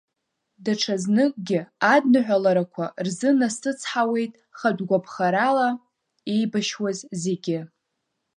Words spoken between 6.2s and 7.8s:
еиабшьуаз зегьы.